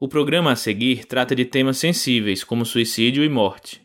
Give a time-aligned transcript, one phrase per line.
[0.00, 3.82] O programa a seguir trata de temas sensíveis como suicídio e morte.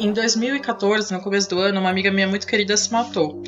[0.00, 3.40] Em 2014, no começo do ano, uma amiga minha muito querida se matou.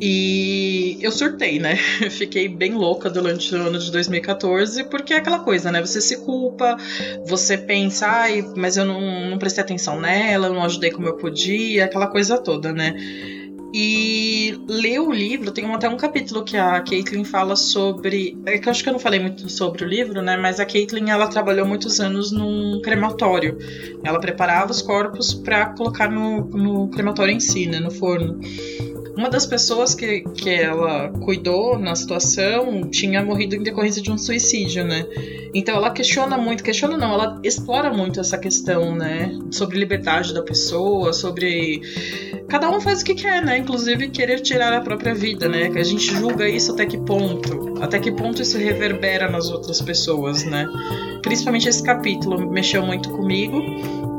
[0.00, 1.76] E eu surtei, né?
[2.10, 5.82] Fiquei bem louca durante o ano de 2014, porque é aquela coisa, né?
[5.82, 6.78] Você se culpa,
[7.26, 11.16] você pensa, ai, mas eu não, não prestei atenção nela, eu não ajudei como eu
[11.18, 12.94] podia, aquela coisa toda, né?
[13.76, 18.38] E ler o livro, tem até um capítulo que a Caitlin fala sobre.
[18.46, 20.36] É que eu acho que eu não falei muito sobre o livro, né?
[20.36, 23.58] Mas a Caitlin ela trabalhou muitos anos num crematório.
[24.04, 27.80] Ela preparava os corpos para colocar no, no crematório em si, né?
[27.80, 28.38] No forno.
[29.16, 34.18] Uma das pessoas que, que ela cuidou na situação tinha morrido em decorrência de um
[34.18, 35.06] suicídio, né?
[35.54, 39.30] Então ela questiona muito, questiona não, ela explora muito essa questão, né?
[39.52, 41.80] Sobre liberdade da pessoa, sobre.
[42.48, 43.56] Cada um faz o que quer, né?
[43.64, 45.70] Inclusive querer tirar a própria vida, né?
[45.74, 47.78] A gente julga isso até que ponto.
[47.80, 50.68] Até que ponto isso reverbera nas outras pessoas, né?
[51.22, 53.58] Principalmente esse capítulo mexeu muito comigo.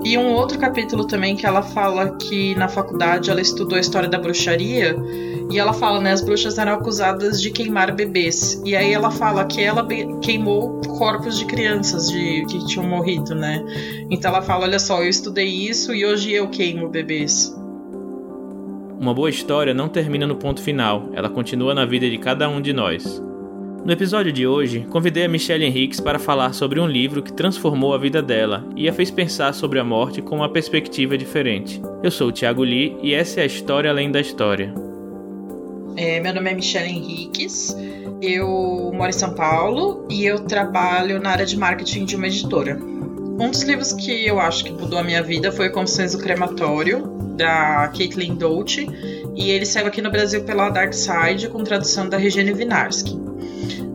[0.04, 4.10] E um outro capítulo também que ela fala que na faculdade ela estudou a história
[4.10, 4.96] da bruxaria
[5.52, 8.60] e ela fala, né, as bruxas eram acusadas de queimar bebês.
[8.66, 9.86] E aí ela fala que ela
[10.24, 13.64] queimou corpos de crianças de que tinham morrido, né?
[14.10, 17.56] Então ela fala, olha só, eu estudei isso e hoje eu queimo bebês.
[19.00, 22.62] Uma boa história não termina no ponto final, ela continua na vida de cada um
[22.62, 23.22] de nós.
[23.86, 27.94] No episódio de hoje, convidei a Michelle Henriques para falar sobre um livro que transformou
[27.94, 31.80] a vida dela e a fez pensar sobre a morte com uma perspectiva diferente.
[32.02, 34.74] Eu sou o Thiago Lee e essa é a história além da história.
[35.98, 37.76] É, meu nome é Michelle Henriques,
[38.22, 42.95] eu moro em São Paulo e eu trabalho na área de marketing de uma editora.
[43.38, 47.06] Um dos livros que eu acho que mudou a minha vida foi Confissões do Crematório,
[47.36, 48.88] da Caitlin Dolce,
[49.36, 53.20] e ele saiu aqui no Brasil pela Dark Side com tradução da Regine Vinarski.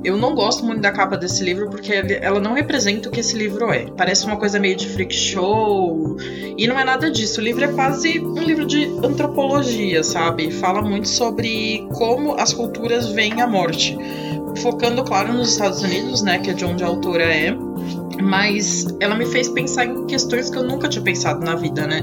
[0.03, 3.37] Eu não gosto muito da capa desse livro porque ela não representa o que esse
[3.37, 3.87] livro é.
[3.97, 6.17] Parece uma coisa meio de freak show.
[6.56, 7.41] E não é nada disso.
[7.41, 10.50] O livro é quase um livro de antropologia, sabe?
[10.53, 13.97] Fala muito sobre como as culturas veem a morte.
[14.62, 16.39] Focando, claro, nos Estados Unidos, né?
[16.39, 17.55] Que é de onde a autora é.
[18.22, 22.03] Mas ela me fez pensar em questões que eu nunca tinha pensado na vida, né?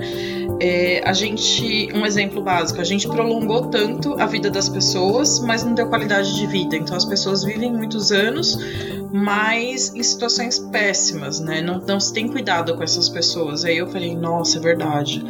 [0.59, 5.63] é, a gente, um exemplo básico, a gente prolongou tanto a vida das pessoas, mas
[5.63, 6.75] não deu qualidade de vida.
[6.75, 8.57] Então as pessoas vivem muitos anos,
[9.11, 11.61] mas em situações péssimas, né?
[11.61, 13.63] Não, não se tem cuidado com essas pessoas.
[13.65, 15.23] Aí eu falei, nossa, é verdade.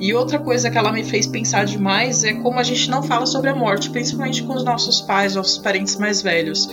[0.00, 3.26] E outra coisa que ela me fez pensar demais é como a gente não fala
[3.26, 6.68] sobre a morte, principalmente com os nossos pais, nossos parentes mais velhos.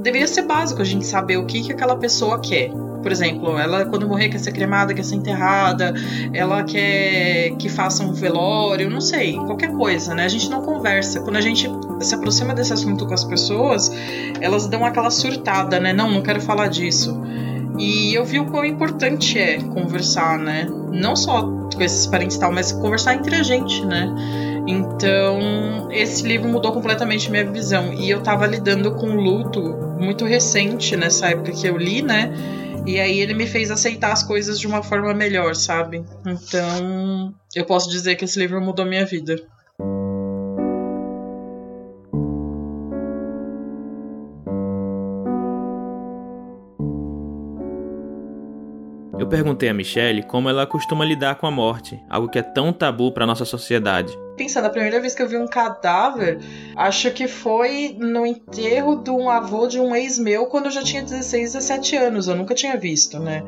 [0.00, 2.70] Deveria ser básico a gente saber o que, que aquela pessoa quer
[3.02, 5.94] por exemplo, ela quando morrer quer ser cremada, quer ser enterrada,
[6.32, 10.24] ela quer que faça um velório, não sei, qualquer coisa, né?
[10.24, 11.20] A gente não conversa.
[11.20, 11.70] Quando a gente
[12.00, 13.90] se aproxima desse assunto com as pessoas,
[14.40, 15.92] elas dão aquela surtada, né?
[15.92, 17.20] Não, não quero falar disso.
[17.78, 20.66] E eu vi o quão importante é conversar, né?
[20.92, 24.12] Não só com esses parentes e tal, mas conversar entre a gente, né?
[24.66, 27.92] Então, esse livro mudou completamente minha visão.
[27.94, 29.60] E eu tava lidando com luto
[29.98, 32.32] muito recente nessa época que eu li, né?
[32.88, 36.02] E aí ele me fez aceitar as coisas de uma forma melhor, sabe?
[36.26, 39.36] Então, eu posso dizer que esse livro mudou minha vida.
[49.18, 52.72] Eu perguntei a Michelle como ela costuma lidar com a morte, algo que é tão
[52.72, 54.16] tabu para nossa sociedade.
[54.38, 56.38] Pensando, a primeira vez que eu vi um cadáver,
[56.76, 60.82] acho que foi no enterro de um avô de um ex meu quando eu já
[60.82, 62.28] tinha 16, 17 anos.
[62.28, 63.42] Eu nunca tinha visto, né?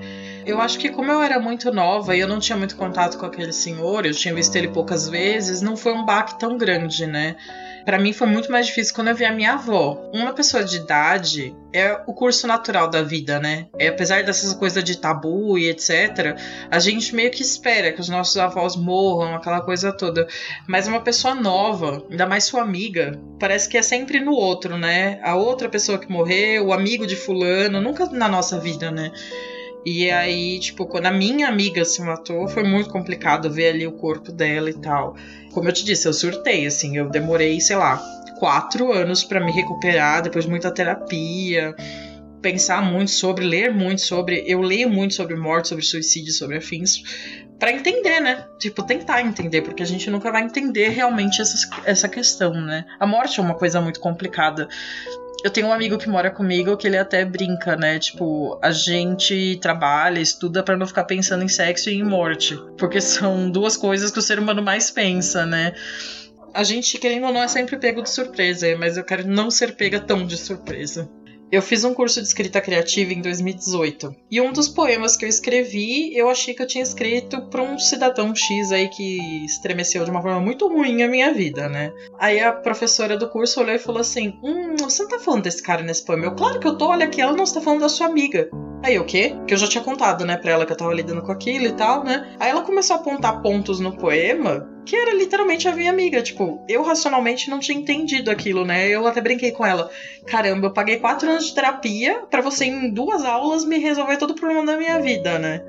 [0.44, 3.24] Eu acho que como eu era muito nova e eu não tinha muito contato com
[3.24, 7.36] aquele senhor, eu tinha visto ele poucas vezes, não foi um baque tão grande, né?
[7.84, 10.10] Para mim foi muito mais difícil quando eu vi a minha avó.
[10.12, 13.66] Uma pessoa de idade é o curso natural da vida, né?
[13.78, 16.36] É, apesar dessas coisas de tabu e etc,
[16.70, 20.26] a gente meio que espera que os nossos avós morram, aquela coisa toda.
[20.66, 25.20] Mas uma pessoa nova, ainda mais sua amiga, parece que é sempre no outro, né?
[25.22, 29.12] A outra pessoa que morreu, o amigo de fulano, nunca na nossa vida, né?
[29.84, 33.92] E aí, tipo, quando a minha amiga se matou, foi muito complicado ver ali o
[33.92, 35.16] corpo dela e tal.
[35.52, 37.96] Como eu te disse, eu surtei, assim, eu demorei, sei lá,
[38.38, 41.74] quatro anos para me recuperar, depois de muita terapia,
[42.42, 44.44] pensar muito sobre, ler muito sobre.
[44.46, 47.02] Eu leio muito sobre morte, sobre suicídio, sobre afins,
[47.58, 48.46] para entender, né?
[48.58, 52.86] Tipo, tentar entender, porque a gente nunca vai entender realmente essa, essa questão, né?
[52.98, 54.68] A morte é uma coisa muito complicada.
[55.42, 57.98] Eu tenho um amigo que mora comigo que ele até brinca, né?
[57.98, 62.58] Tipo, a gente trabalha, estuda para não ficar pensando em sexo e em morte.
[62.76, 65.72] Porque são duas coisas que o ser humano mais pensa, né?
[66.52, 69.76] A gente, querendo ou não, é sempre pego de surpresa, mas eu quero não ser
[69.76, 71.08] pega tão de surpresa.
[71.52, 74.14] Eu fiz um curso de escrita criativa em 2018.
[74.30, 77.76] E um dos poemas que eu escrevi, eu achei que eu tinha escrito para um
[77.76, 81.92] cidadão X aí que estremeceu de uma forma muito ruim a minha vida, né?
[82.18, 85.62] Aí a professora do curso olhou e falou assim: Hum, você não tá falando desse
[85.62, 86.26] cara nesse poema?
[86.26, 88.48] Eu, claro que eu tô, olha aqui, ela não está falando da sua amiga.
[88.82, 89.36] Aí o quê?
[89.46, 91.72] Que eu já tinha contado, né, pra ela que eu tava lidando com aquilo e
[91.72, 92.34] tal, né?
[92.40, 96.22] Aí ela começou a apontar pontos no poema que era literalmente a minha amiga.
[96.22, 98.88] Tipo, eu racionalmente não tinha entendido aquilo, né?
[98.88, 99.90] Eu até brinquei com ela.
[100.26, 104.32] Caramba, eu paguei quatro anos de terapia para você, em duas aulas, me resolver todo
[104.32, 105.62] o problema da minha vida, né?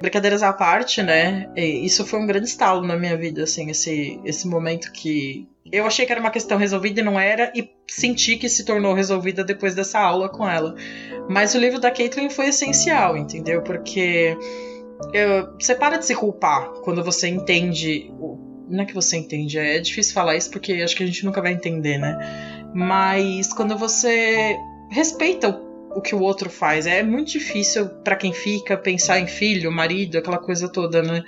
[0.00, 1.50] Brincadeiras à parte, né?
[1.56, 6.04] Isso foi um grande estalo na minha vida, assim, esse, esse momento que eu achei
[6.04, 9.74] que era uma questão resolvida e não era, e senti que se tornou resolvida depois
[9.74, 10.74] dessa aula com ela.
[11.28, 13.62] Mas o livro da Caitlin foi essencial, entendeu?
[13.62, 14.36] Porque
[15.12, 18.12] eu, você para de se culpar quando você entende.
[18.68, 21.40] Não é que você entende, é difícil falar isso porque acho que a gente nunca
[21.40, 22.18] vai entender, né?
[22.74, 24.56] Mas quando você
[24.90, 29.26] respeita o, o que o outro faz, é muito difícil para quem fica pensar em
[29.26, 31.22] filho, marido, aquela coisa toda, né?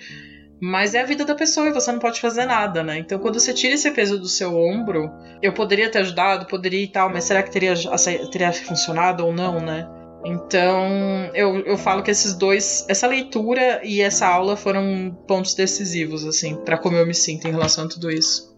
[0.61, 2.99] Mas é a vida da pessoa e você não pode fazer nada, né?
[2.99, 5.11] Então, quando você tira esse peso do seu ombro,
[5.43, 7.75] eu poderia ter ajudado, poderia e tal, mas será que teria,
[8.31, 9.87] teria funcionado ou não, né?
[10.25, 16.25] Então, eu, eu falo que esses dois, essa leitura e essa aula foram pontos decisivos,
[16.25, 18.56] assim, para como eu me sinto em relação a tudo isso.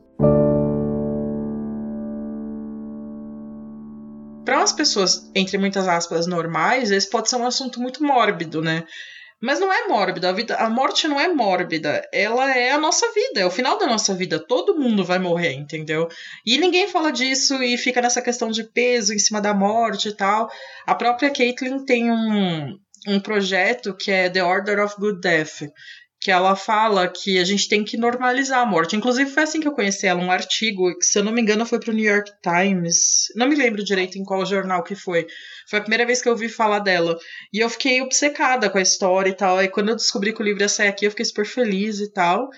[4.45, 8.85] Para umas pessoas, entre muitas aspas, normais, esse pode ser um assunto muito mórbido, né?
[9.41, 13.07] Mas não é mórbida, a, vida, a morte não é mórbida, ela é a nossa
[13.13, 16.09] vida, é o final da nossa vida, todo mundo vai morrer, entendeu?
[16.45, 20.17] E ninguém fala disso e fica nessa questão de peso em cima da morte e
[20.17, 20.51] tal.
[20.85, 22.77] A própria Caitlyn tem um,
[23.07, 25.71] um projeto que é The Order of Good Death,
[26.21, 28.97] que ela fala que a gente tem que normalizar a morte.
[28.97, 31.65] Inclusive, foi assim que eu conheci ela, um artigo, que, se eu não me engano,
[31.65, 33.29] foi para o New York Times.
[33.37, 35.27] Não me lembro direito em qual jornal que foi.
[35.69, 37.17] Foi a primeira vez que eu ouvi falar dela.
[37.53, 39.63] E eu fiquei obcecada com a história e tal.
[39.63, 42.13] E quando eu descobri que o livro ia sair aqui, eu fiquei super feliz e
[42.13, 42.49] tal.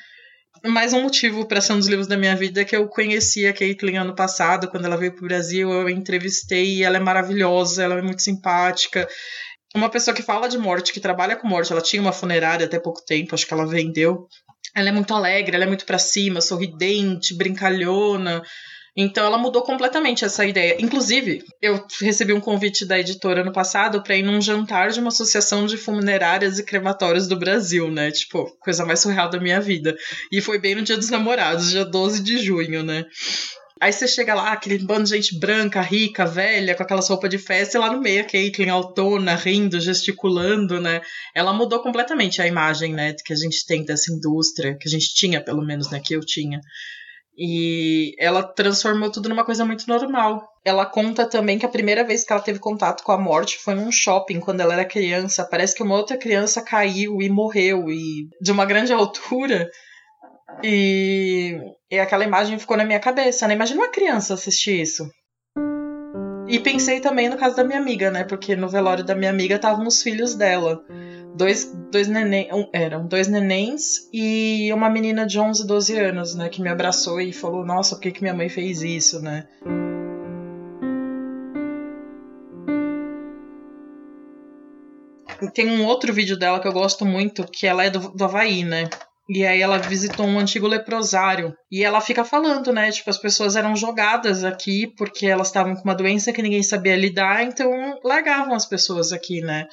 [0.65, 3.47] Mais um motivo para ser um dos livros da minha vida é que eu conheci
[3.47, 5.71] a Caitlyn ano passado, quando ela veio para o Brasil.
[5.71, 9.06] Eu entrevistei ela é maravilhosa, ela é muito simpática
[9.75, 12.78] uma pessoa que fala de morte, que trabalha com morte, ela tinha uma funerária até
[12.78, 14.26] pouco tempo, acho que ela vendeu.
[14.75, 18.43] Ela é muito alegre, ela é muito para cima, sorridente, brincalhona.
[18.96, 20.76] Então ela mudou completamente essa ideia.
[20.81, 25.08] Inclusive, eu recebi um convite da editora no passado para ir num jantar de uma
[25.08, 28.11] associação de funerárias e crematórios do Brasil, né?
[28.11, 29.96] Tipo, coisa mais surreal da minha vida.
[30.32, 33.06] E foi bem no Dia dos Namorados, dia 12 de junho, né?
[33.81, 37.38] Aí você chega lá, aquele bando de gente branca, rica, velha, com aquelas roupas de
[37.38, 41.00] festa, e lá no meio a Caitlyn autona, rindo, gesticulando, né?
[41.35, 45.15] Ela mudou completamente a imagem, né, que a gente tem dessa indústria, que a gente
[45.15, 46.61] tinha, pelo menos, né, que eu tinha.
[47.38, 50.47] E ela transformou tudo numa coisa muito normal.
[50.62, 53.75] Ela conta também que a primeira vez que ela teve contato com a morte foi
[53.75, 55.43] num shopping, quando ela era criança.
[55.43, 59.71] Parece que uma outra criança caiu e morreu, e de uma grande altura.
[60.62, 61.58] E,
[61.91, 63.55] e aquela imagem ficou na minha cabeça, né?
[63.55, 65.08] Imagina uma criança assistir isso.
[66.49, 68.25] E pensei também no caso da minha amiga, né?
[68.25, 70.85] Porque no velório da minha amiga estavam os filhos dela.
[71.35, 76.49] Dois, dois neném, um, eram dois nenéns e uma menina de 11, 12 anos, né?
[76.49, 79.46] Que me abraçou e falou: Nossa, por que, que minha mãe fez isso, né?
[85.55, 88.65] Tem um outro vídeo dela que eu gosto muito, que ela é do, do Havaí,
[88.65, 88.91] né?
[89.32, 91.55] E aí ela visitou um antigo leprosário.
[91.70, 92.91] E ela fica falando, né?
[92.91, 96.96] Tipo, as pessoas eram jogadas aqui porque elas estavam com uma doença que ninguém sabia
[96.96, 97.70] lidar, então
[98.03, 99.69] largavam as pessoas aqui, né?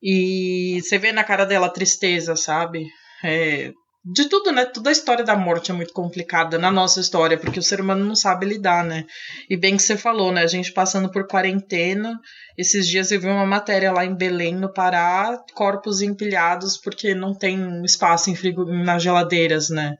[0.00, 2.86] E você vê na cara dela tristeza, sabe?
[3.24, 3.72] É,
[4.04, 4.66] de tudo, né?
[4.66, 8.04] Toda a história da morte é muito complicada na nossa história, porque o ser humano
[8.04, 9.06] não sabe lidar, né?
[9.48, 10.42] E bem que você falou, né?
[10.42, 12.20] A gente passando por quarentena.
[12.56, 17.34] Esses dias eu vi uma matéria lá em Belém, no Pará, corpos empilhados porque não
[17.34, 19.96] tem espaço em frigo, nas geladeiras, né?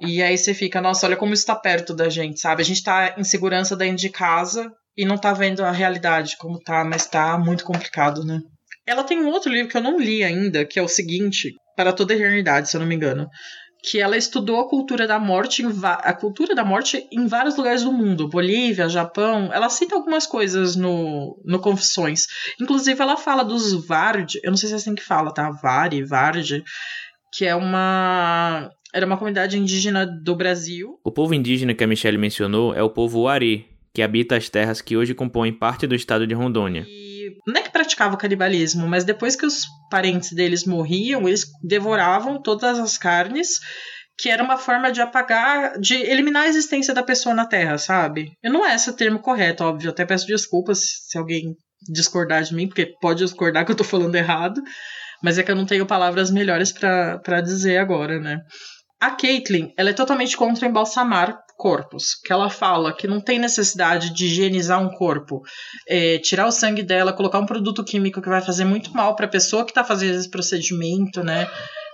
[0.00, 2.60] E aí você fica, nossa, olha como está perto da gente, sabe?
[2.62, 6.58] A gente tá em segurança dentro de casa e não tá vendo a realidade como
[6.58, 8.40] tá, mas tá muito complicado, né?
[8.84, 11.92] Ela tem um outro livro que eu não li ainda, que é o seguinte, para
[11.92, 13.28] toda a eternidade, se eu não me engano,
[13.82, 17.92] que ela estudou a cultura da morte, a cultura da morte em vários lugares do
[17.92, 19.50] mundo, Bolívia, Japão.
[19.52, 22.26] Ela cita algumas coisas no, no Confissões.
[22.60, 25.50] Inclusive, ela fala dos Vard, eu não sei se é assim que fala, tá?
[25.50, 26.62] Vari, Vard,
[27.32, 31.00] que é uma era uma comunidade indígena do Brasil.
[31.02, 34.82] O povo indígena que a Michelle mencionou é o povo Wari, que habita as terras
[34.82, 36.86] que hoje compõem parte do estado de Rondônia.
[36.86, 37.01] E
[37.82, 43.58] praticava canibalismo, mas depois que os parentes deles morriam, eles devoravam todas as carnes
[44.16, 48.30] que era uma forma de apagar, de eliminar a existência da pessoa na Terra, sabe?
[48.42, 49.90] Eu não é esse o termo correto, óbvio.
[49.90, 51.56] até peço desculpas se alguém
[51.90, 54.62] discordar de mim, porque pode discordar que eu tô falando errado,
[55.22, 58.38] mas é que eu não tenho palavras melhores para dizer agora, né?
[59.00, 64.12] A Caitlyn, ela é totalmente contra embalsamar corpos, que ela fala que não tem necessidade
[64.12, 65.42] de higienizar um corpo,
[65.88, 69.26] é, tirar o sangue dela, colocar um produto químico que vai fazer muito mal para
[69.26, 71.48] a pessoa que está fazendo esse procedimento, né?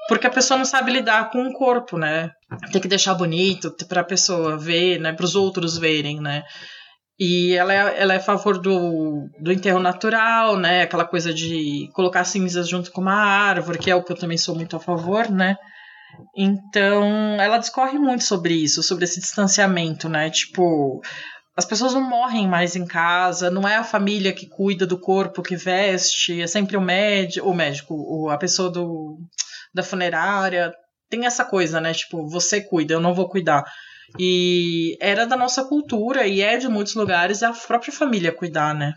[0.08, 2.30] Porque a pessoa não sabe lidar com o corpo, né?
[2.72, 5.12] Tem que deixar bonito para a pessoa ver, né?
[5.12, 6.44] Para os outros verem, né?
[7.20, 10.80] E ela é, ela é a favor do, do enterro natural, né?
[10.80, 14.38] Aquela coisa de colocar cinzas junto com uma árvore, que é o que eu também
[14.38, 15.56] sou muito a favor, né?
[16.36, 20.30] Então, ela discorre muito sobre isso, sobre esse distanciamento, né?
[20.30, 21.00] Tipo,
[21.56, 25.42] as pessoas não morrem mais em casa, não é a família que cuida do corpo,
[25.42, 29.18] que veste, é sempre o médico, o médico, a pessoa do,
[29.74, 30.72] da funerária.
[31.10, 31.92] Tem essa coisa, né?
[31.92, 33.64] Tipo, você cuida, eu não vou cuidar.
[34.18, 38.94] E era da nossa cultura e é de muitos lugares a própria família cuidar, né?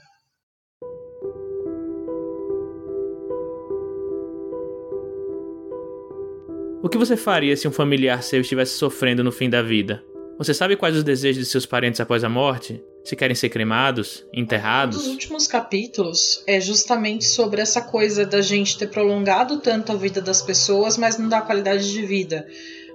[6.84, 10.04] O que você faria se um familiar seu estivesse sofrendo no fim da vida?
[10.40, 12.84] Você sabe quais os desejos de seus parentes após a morte?
[13.04, 14.98] Se querem ser cremados, enterrados?
[14.98, 19.96] Um dos últimos capítulos é justamente sobre essa coisa da gente ter prolongado tanto a
[19.96, 22.48] vida das pessoas, mas não dar qualidade de vida.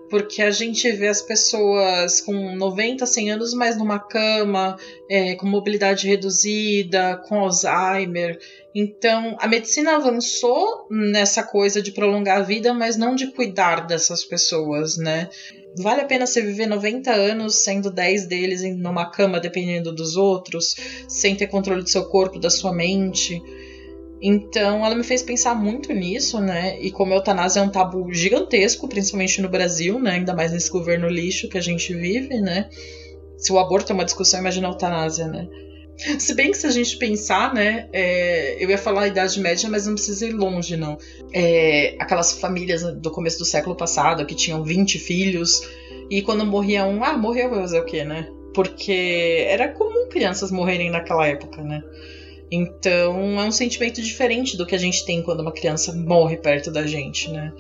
[0.08, 4.78] Porque a gente vê as pessoas com 90, 100 anos, mas numa cama,
[5.10, 8.38] é, com mobilidade reduzida, com Alzheimer.
[8.75, 14.22] Então, a medicina avançou nessa coisa de prolongar a vida, mas não de cuidar dessas
[14.22, 15.28] pessoas, né?
[15.78, 20.75] Vale a pena você viver 90 anos sendo 10 deles numa cama dependendo dos outros,
[21.08, 23.42] sem ter controle do seu corpo, da sua mente.
[24.20, 26.80] Então, ela me fez pensar muito nisso, né?
[26.80, 30.12] E como a eutanásia é um tabu gigantesco, principalmente no Brasil, né?
[30.12, 32.68] Ainda mais nesse governo lixo que a gente vive, né?
[33.37, 35.49] Se o aborto é uma discussão, imagina a eutanásia, né?
[36.18, 39.68] Se bem que se a gente pensar, né, é, eu ia falar a Idade Média,
[39.68, 40.99] mas não precisa ir longe, não.
[41.32, 45.62] É, aquelas famílias do começo do século passado que tinham 20 filhos
[46.11, 48.28] e quando morria um, ah, morreu, vai fazer o quê, né?
[48.52, 51.82] Porque era comum crianças morrerem naquela época, né?
[52.50, 56.71] Então é um sentimento diferente do que a gente tem quando uma criança morre perto
[56.71, 57.53] da gente, né?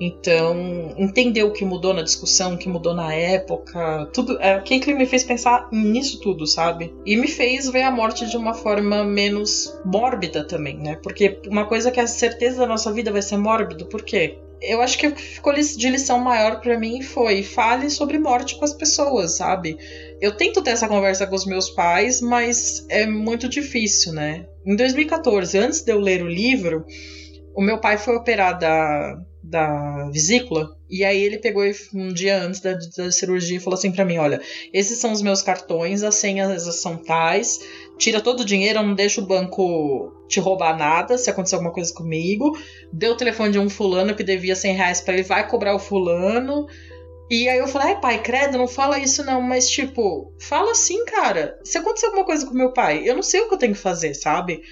[0.00, 4.36] Então, entender o que mudou na discussão, o que mudou na época, tudo.
[4.40, 6.92] É, Caitlyn me fez pensar nisso tudo, sabe?
[7.06, 10.98] E me fez ver a morte de uma forma menos mórbida também, né?
[11.00, 14.38] Porque uma coisa que é a certeza da nossa vida vai ser mórbido, por quê?
[14.62, 18.72] eu acho que ficou de lição maior para mim foi fale sobre morte com as
[18.72, 19.76] pessoas, sabe?
[20.22, 24.46] Eu tento ter essa conversa com os meus pais, mas é muito difícil, né?
[24.64, 26.86] Em 2014, antes de eu ler o livro,
[27.56, 30.76] o meu pai foi operar da, da vesícula.
[30.88, 34.18] E aí ele pegou um dia antes da, da cirurgia e falou assim para mim:
[34.18, 34.40] olha,
[34.72, 37.58] esses são os meus cartões, as senhas são tais,
[37.98, 41.92] tira todo o dinheiro, não deixa o banco te roubar nada se acontecer alguma coisa
[41.92, 42.56] comigo.
[42.92, 45.80] Deu o telefone de um fulano que devia 100 reais pra ele, vai cobrar o
[45.80, 46.64] fulano.
[47.30, 51.04] E aí eu falei, ai pai, credo, não fala isso não, mas tipo, fala assim,
[51.06, 51.58] cara.
[51.64, 53.78] Se acontecer alguma coisa com meu pai, eu não sei o que eu tenho que
[53.78, 54.62] fazer, sabe?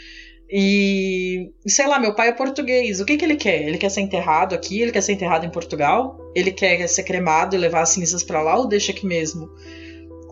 [0.52, 3.00] E sei lá, meu pai é português.
[3.00, 3.62] O que, que ele quer?
[3.62, 4.80] Ele quer ser enterrado aqui?
[4.80, 6.19] Ele quer ser enterrado em Portugal?
[6.35, 9.49] Ele quer ser cremado e levar as cinzas para lá ou deixa aqui mesmo?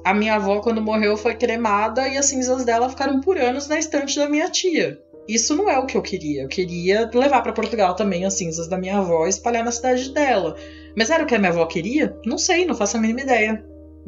[0.05, 3.79] A minha avó, quando morreu, foi cremada e as cinzas dela ficaram por anos na
[3.79, 4.99] estante da minha tia.
[5.29, 6.43] Isso não é o que eu queria.
[6.43, 10.11] Eu queria levar para Portugal também as cinzas da minha avó e espalhar na cidade
[10.11, 10.57] dela.
[10.97, 12.17] Mas era o que a minha avó queria?
[12.25, 13.63] Não sei, não faço a mínima ideia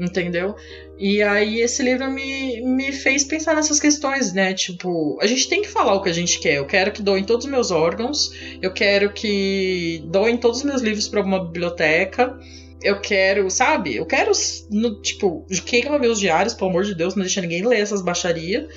[0.04, 0.56] entendeu?
[0.98, 4.54] E aí esse livro me, me fez pensar nessas questões, né?
[4.54, 6.56] Tipo, a gente tem que falar o que a gente quer.
[6.56, 10.82] Eu quero que doem todos os meus órgãos, eu quero que doem todos os meus
[10.82, 12.38] livros para uma biblioteca.
[12.82, 13.96] Eu quero, sabe?
[13.96, 14.32] Eu quero,
[14.70, 18.68] no, tipo, queima meus diários, pelo amor de Deus, não deixa ninguém ler essas baixarias.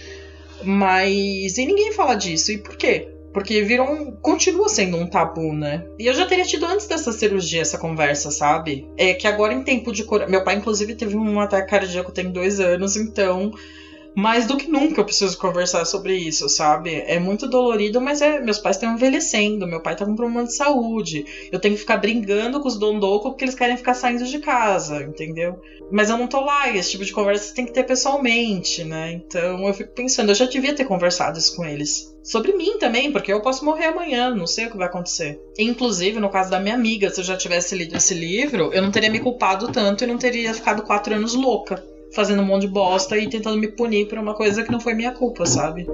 [0.63, 1.58] Mas.
[1.58, 2.51] E ninguém fala disso.
[2.51, 3.10] E por quê?
[3.34, 5.84] Porque virou um, continua sendo um tabu, né?
[5.98, 8.88] E eu já teria tido antes dessa cirurgia essa conversa, sabe?
[8.96, 10.27] É que agora em tempo de cura.
[10.27, 13.51] Meu pai, inclusive, teve um ataque cardíaco tem dois anos, então
[14.15, 17.03] mais do que nunca eu preciso conversar sobre isso, sabe?
[17.08, 20.55] É muito dolorido, mas é, meus pais estão envelhecendo, meu pai tá com problema de
[20.55, 21.25] saúde.
[21.51, 25.01] Eu tenho que ficar brigando com os dondocos porque eles querem ficar saindo de casa,
[25.03, 25.60] entendeu?
[25.91, 29.12] Mas eu não tô lá, e esse tipo de conversa tem que ter pessoalmente, né?
[29.13, 32.13] Então eu fico pensando, eu já devia ter conversado isso com eles.
[32.24, 35.39] Sobre mim também, porque eu posso morrer amanhã, não sei o que vai acontecer.
[35.60, 38.91] Inclusive, no caso da minha amiga, se eu já tivesse lido esse livro, eu não
[38.91, 42.67] teria me culpado tanto e não teria ficado quatro anos louca fazendo um monte de
[42.67, 45.86] bosta e tentando me punir por uma coisa que não foi minha culpa, sabe?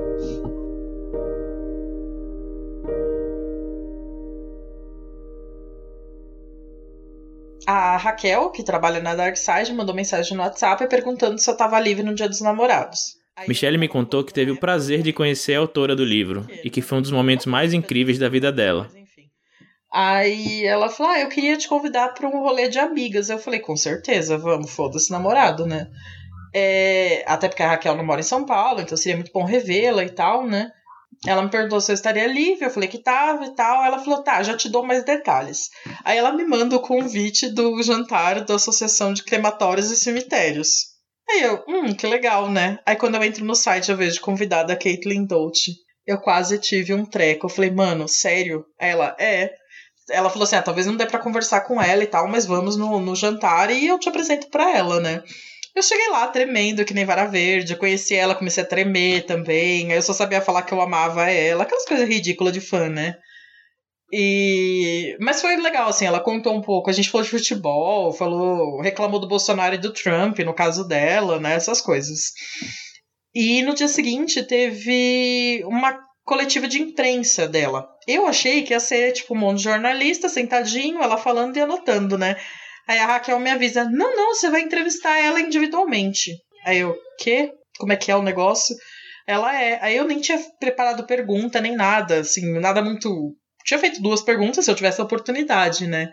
[7.70, 11.80] a Raquel, que trabalha na Dark Side, mandou mensagem no WhatsApp perguntando se eu tava
[11.80, 13.20] livre no Dia dos Namorados.
[13.48, 16.82] Michelle me contou que teve o prazer de conhecer a autora do livro e que
[16.82, 18.90] foi um dos momentos mais incríveis da vida dela.
[19.92, 23.30] Aí ela falou: Ah, eu queria te convidar para um rolê de amigas.
[23.30, 25.88] Eu falei: Com certeza, vamos, foda-se namorado, né?
[26.54, 30.04] É, até porque a Raquel não mora em São Paulo, então seria muito bom revê-la
[30.04, 30.72] e tal, né?
[31.26, 33.84] Ela me perguntou se eu estaria livre, eu falei que tava e tal.
[33.84, 35.70] Ela falou: tá, já te dou mais detalhes.
[36.04, 41.00] Aí ela me manda o convite do jantar da Associação de Crematórios e Cemitérios.
[41.30, 42.80] Aí eu, hum, que legal, né?
[42.86, 45.74] Aí quando eu entro no site eu vejo convidada a Caitlin Dolce.
[46.06, 47.46] Eu quase tive um treco.
[47.46, 48.66] Eu falei, mano, sério?
[48.80, 49.52] Ela, é.
[50.10, 52.78] Ela falou assim: ah, talvez não dê para conversar com ela e tal, mas vamos
[52.78, 55.24] no, no jantar e eu te apresento pra ela, né?
[55.76, 57.74] Eu cheguei lá tremendo, que nem vara verde.
[57.74, 59.92] Eu conheci ela, comecei a tremer também.
[59.92, 61.64] Aí eu só sabia falar que eu amava ela.
[61.64, 63.16] Aquelas coisas ridículas de fã, né?
[64.12, 65.16] E...
[65.20, 66.90] Mas foi legal, assim, ela contou um pouco.
[66.90, 71.40] A gente falou de futebol, falou, reclamou do Bolsonaro e do Trump, no caso dela,
[71.40, 71.54] né?
[71.54, 72.34] Essas coisas.
[73.34, 77.90] E no dia seguinte teve uma coletiva de imprensa dela.
[78.08, 82.20] Eu achei que ia ser, tipo, um monte de jornalista sentadinho, ela falando e anotando,
[82.20, 82.36] né?
[82.88, 86.32] Aí a Raquel me avisa: não, não, você vai entrevistar ela individualmente.
[86.64, 87.52] Aí eu, quê?
[87.80, 88.76] Como é que é o negócio?
[89.26, 89.80] Ela é.
[89.82, 93.36] Aí eu nem tinha preparado pergunta nem nada, assim, nada muito.
[93.66, 96.12] Tinha feito duas perguntas se eu tivesse a oportunidade, né?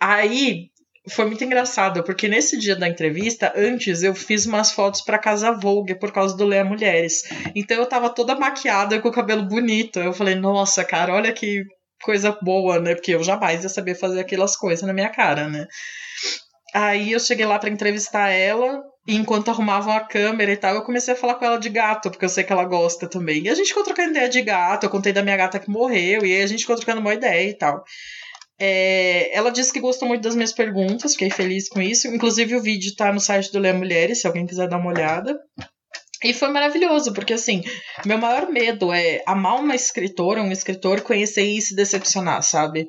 [0.00, 0.70] Aí
[1.10, 5.52] foi muito engraçado, porque nesse dia da entrevista, antes eu fiz umas fotos pra Casa
[5.52, 7.22] Vogue por causa do Leia Mulheres.
[7.54, 10.00] Então eu tava toda maquiada com o cabelo bonito.
[10.00, 11.62] Eu falei, nossa, cara, olha que
[12.02, 12.94] coisa boa, né?
[12.94, 15.66] Porque eu jamais ia saber fazer aquelas coisas na minha cara, né?
[16.74, 20.82] Aí eu cheguei lá para entrevistar ela, e enquanto arrumavam a câmera e tal, eu
[20.82, 23.44] comecei a falar com ela de gato, porque eu sei que ela gosta também.
[23.44, 26.26] E a gente ficou trocando ideia de gato, eu contei da minha gata que morreu,
[26.26, 27.82] e aí a gente ficou trocando uma ideia e tal.
[28.58, 32.08] É, ela disse que gostou muito das minhas perguntas, fiquei feliz com isso.
[32.08, 35.38] Inclusive, o vídeo tá no site do Leia Mulheres, se alguém quiser dar uma olhada.
[36.24, 37.62] E foi maravilhoso, porque assim,
[38.04, 42.86] meu maior medo é amar uma escritora, um escritor, conhecer e se decepcionar, sabe?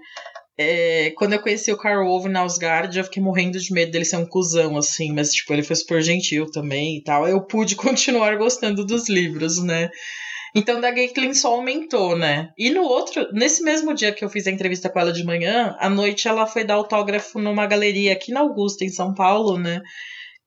[0.57, 4.05] É, quando eu conheci o Carl Ove na Asgard, eu fiquei morrendo de medo dele
[4.05, 7.27] ser um cuzão, assim, mas, tipo, ele foi super gentil também e tal.
[7.27, 9.89] Eu pude continuar gostando dos livros, né?
[10.55, 12.49] Então, da Caitlyn só aumentou, né?
[12.57, 15.75] E no outro, nesse mesmo dia que eu fiz a entrevista com ela de manhã,
[15.79, 19.81] à noite ela foi dar autógrafo numa galeria aqui na Augusta, em São Paulo, né?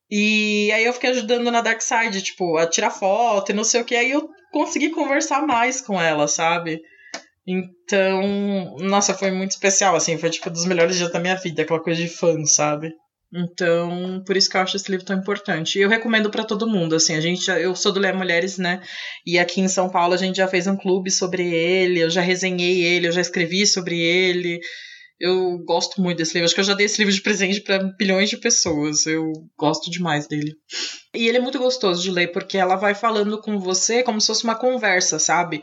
[0.09, 3.81] E aí eu fiquei ajudando na Dark Side, tipo, a tirar foto e não sei
[3.81, 3.95] o que.
[3.95, 6.81] Aí eu consegui conversar mais com ela, sabe?
[7.47, 11.61] Então, nossa, foi muito especial, assim, foi tipo um dos melhores dias da minha vida,
[11.63, 12.93] aquela coisa de fã, sabe?
[13.33, 15.79] Então, por isso que eu acho esse livro tão importante.
[15.79, 18.81] Eu recomendo para todo mundo, assim, a gente, eu sou do Lé Mulheres, né?
[19.25, 22.19] E aqui em São Paulo a gente já fez um clube sobre ele, eu já
[22.19, 24.59] resenhei ele, eu já escrevi sobre ele.
[25.21, 26.45] Eu gosto muito desse livro.
[26.45, 29.05] Acho que eu já dei esse livro de presente para bilhões de pessoas.
[29.05, 30.55] Eu gosto demais dele.
[31.13, 34.25] E ele é muito gostoso de ler, porque ela vai falando com você como se
[34.25, 35.61] fosse uma conversa, sabe?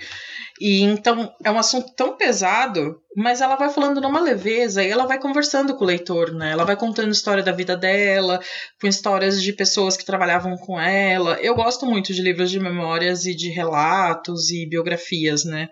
[0.61, 5.07] E então é um assunto tão pesado, mas ela vai falando numa leveza e ela
[5.07, 6.53] vai conversando com o leitor, né?
[6.53, 8.41] Ela vai contando história da vida dela,
[8.81, 11.37] com histórias de pessoas que trabalhavam com ela.
[11.41, 15.69] Eu gosto muito de livros de memórias e de relatos e biografias, né?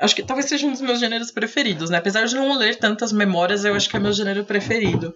[0.00, 1.98] Acho que talvez seja um dos meus gêneros preferidos, né?
[1.98, 5.14] Apesar de não ler tantas memórias, eu acho que é meu gênero preferido.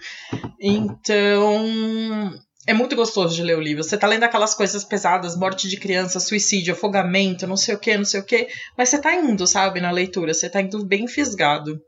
[0.60, 2.32] Então,
[2.66, 3.82] é muito gostoso de ler o livro.
[3.82, 7.96] Você tá lendo aquelas coisas pesadas, morte de criança, suicídio, afogamento, não sei o que,
[7.96, 11.08] não sei o que, mas você tá indo, sabe, na leitura, você tá indo bem
[11.08, 11.80] fisgado.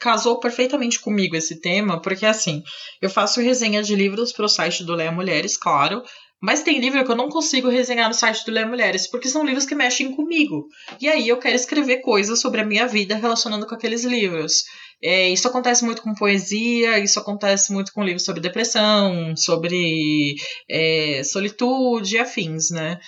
[0.00, 2.64] Casou perfeitamente comigo esse tema, porque assim,
[3.00, 6.02] eu faço resenha de livros pro site do Leia Mulheres, claro,
[6.44, 9.46] mas tem livro que eu não consigo resenhar no site do Ler Mulheres, porque são
[9.46, 10.66] livros que mexem comigo.
[11.00, 14.62] E aí eu quero escrever coisas sobre a minha vida relacionando com aqueles livros.
[15.02, 20.34] É, isso acontece muito com poesia, isso acontece muito com livros sobre depressão, sobre
[20.70, 22.98] é, solitude e afins, né?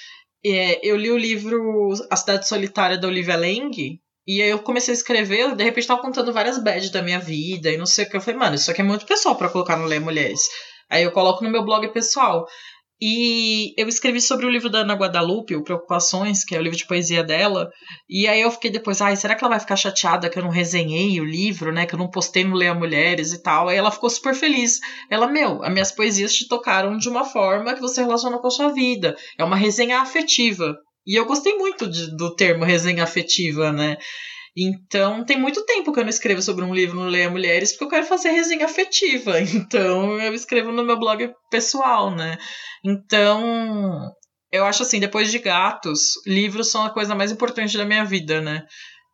[0.43, 4.95] É, eu li o livro A Cidade Solitária da Olivia Lang, e aí eu comecei
[4.95, 8.09] a escrever, de repente tava contando várias bads da minha vida e não sei o
[8.09, 8.17] que.
[8.17, 10.41] Eu falei, mano, isso aqui é muito pessoal para colocar no Ler Mulheres.
[10.89, 12.47] Aí eu coloco no meu blog pessoal.
[13.01, 16.79] E eu escrevi sobre o livro da Ana Guadalupe, o Preocupações, que é o livro
[16.79, 17.71] de poesia dela.
[18.09, 20.51] E aí eu fiquei depois, ai, será que ela vai ficar chateada que eu não
[20.51, 21.85] resenhei o livro, né?
[21.85, 23.69] Que eu não postei no Leia Mulheres e tal.
[23.69, 24.81] Aí ela ficou super feliz.
[25.11, 28.51] Ela, meu, as minhas poesias te tocaram de uma forma que você relaciona com a
[28.51, 29.15] sua vida.
[29.39, 30.75] É uma resenha afetiva.
[31.07, 33.99] E eu gostei muito de, do termo resenha afetiva, né?
[34.57, 37.85] Então, tem muito tempo que eu não escrevo sobre um livro no Leia Mulheres, porque
[37.85, 39.35] eu quero fazer resenha afetiva.
[39.55, 42.39] Então, eu escrevo no meu blog pessoal, né?
[42.85, 44.11] Então,
[44.51, 48.41] eu acho assim, depois de gatos, livros são a coisa mais importante da minha vida,
[48.41, 48.63] né?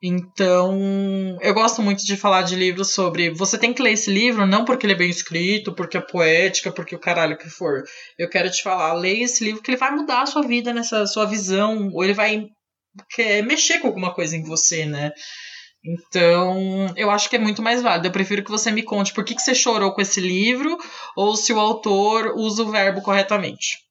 [0.04, 3.30] Então, eu gosto muito de falar de livros sobre.
[3.30, 6.72] Você tem que ler esse livro não porque ele é bem escrito, porque é poética,
[6.72, 7.82] porque o caralho que for.
[8.18, 11.06] Eu quero te falar, leia esse livro que ele vai mudar a sua vida nessa
[11.06, 12.48] sua visão, ou ele vai
[13.14, 15.12] quer mexer com alguma coisa em você, né?
[15.84, 18.06] Então, eu acho que é muito mais válido.
[18.06, 20.78] Eu prefiro que você me conte por que, que você chorou com esse livro,
[21.16, 23.82] ou se o autor usa o verbo corretamente.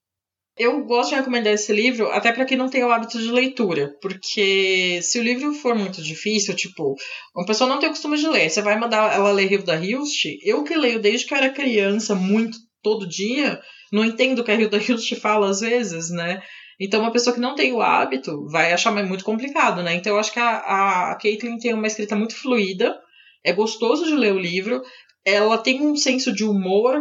[0.58, 3.96] Eu gosto de recomendar esse livro até para quem não tem o hábito de leitura,
[4.02, 6.96] porque se o livro for muito difícil, tipo,
[7.36, 10.26] uma pessoa não tem o costume de ler, você vai mandar ela ler Hilda Hilst,
[10.44, 13.60] eu que leio desde que eu era criança, muito, todo dia,
[13.92, 16.42] não entendo o que a Hilda Hilst fala às vezes, né?
[16.84, 19.94] Então, uma pessoa que não tem o hábito vai achar muito complicado, né?
[19.94, 23.00] Então, eu acho que a, a Caitlin tem uma escrita muito fluida,
[23.46, 24.82] é gostoso de ler o livro,
[25.24, 26.96] ela tem um senso de humor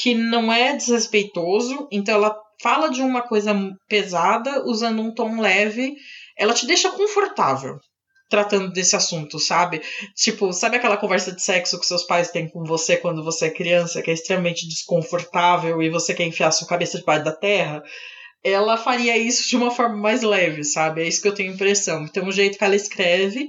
[0.00, 3.52] que não é desrespeitoso, então ela fala de uma coisa
[3.88, 5.96] pesada usando um tom leve,
[6.38, 7.80] ela te deixa confortável
[8.28, 9.80] tratando desse assunto, sabe?
[10.14, 13.50] Tipo, sabe aquela conversa de sexo que seus pais têm com você quando você é
[13.50, 17.82] criança, que é extremamente desconfortável e você quer enfiar sua cabeça debaixo da terra?
[18.48, 21.02] Ela faria isso de uma forma mais leve, sabe?
[21.02, 22.04] É isso que eu tenho impressão.
[22.04, 23.48] Então, o jeito que ela escreve.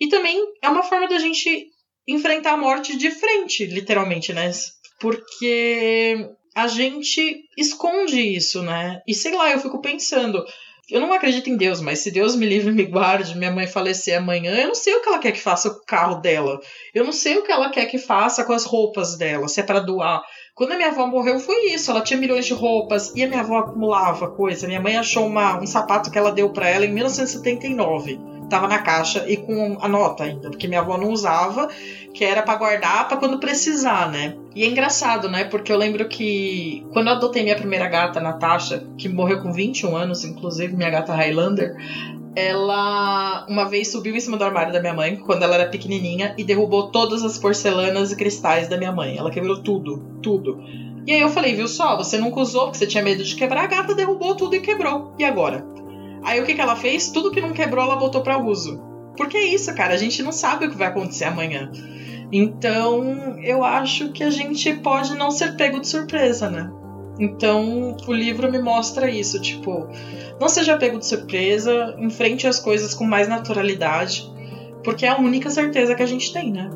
[0.00, 1.66] E também é uma forma da gente
[2.06, 4.50] enfrentar a morte de frente, literalmente, né?
[4.98, 6.16] Porque
[6.54, 9.02] a gente esconde isso, né?
[9.06, 10.42] E sei lá, eu fico pensando,
[10.90, 13.66] eu não acredito em Deus, mas se Deus me livre e me guarde, minha mãe
[13.66, 16.58] falecer amanhã, eu não sei o que ela quer que faça com o carro dela.
[16.94, 19.62] Eu não sei o que ela quer que faça com as roupas dela, se é
[19.62, 20.22] para doar.
[20.54, 21.90] Quando a minha avó morreu, foi isso.
[21.90, 24.66] Ela tinha milhões de roupas e a minha avó acumulava coisa.
[24.66, 28.78] Minha mãe achou uma, um sapato que ela deu para ela em 1979 tava na
[28.78, 31.68] caixa e com a nota ainda, porque minha avó não usava,
[32.12, 34.34] que era para guardar para quando precisar, né?
[34.54, 35.44] E é engraçado, né?
[35.44, 39.96] Porque eu lembro que quando eu adotei minha primeira gata, Natasha, que morreu com 21
[39.96, 41.76] anos, inclusive minha gata Highlander,
[42.34, 46.34] ela uma vez subiu em cima do armário da minha mãe, quando ela era pequenininha,
[46.38, 49.16] e derrubou todas as porcelanas e cristais da minha mãe.
[49.16, 50.62] Ela quebrou tudo, tudo.
[51.06, 53.64] E aí eu falei, viu só, você nunca usou porque você tinha medo de quebrar,
[53.64, 55.14] a gata derrubou tudo e quebrou.
[55.18, 55.64] E agora?
[56.22, 57.10] Aí o que, que ela fez?
[57.10, 58.80] Tudo que não quebrou, ela botou para uso.
[59.16, 61.70] Porque é isso, cara, a gente não sabe o que vai acontecer amanhã.
[62.30, 66.70] Então, eu acho que a gente pode não ser pego de surpresa, né?
[67.18, 69.88] Então, o livro me mostra isso, tipo,
[70.40, 74.30] não seja pego de surpresa, enfrente as coisas com mais naturalidade,
[74.84, 76.70] porque é a única certeza que a gente tem, né?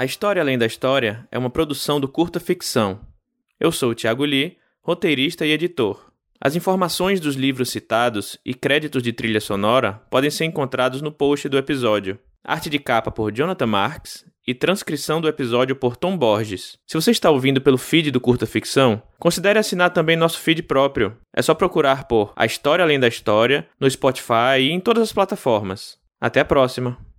[0.00, 3.00] A História Além da História é uma produção do Curta Ficção.
[3.60, 6.10] Eu sou o Thiago Lee, roteirista e editor.
[6.40, 11.50] As informações dos livros citados e créditos de trilha sonora podem ser encontrados no post
[11.50, 12.18] do episódio.
[12.42, 16.78] Arte de capa por Jonathan Marks e transcrição do episódio por Tom Borges.
[16.86, 21.14] Se você está ouvindo pelo feed do Curta Ficção, considere assinar também nosso feed próprio.
[21.36, 25.12] É só procurar por A História Além da História no Spotify e em todas as
[25.12, 25.98] plataformas.
[26.18, 27.09] Até a próxima!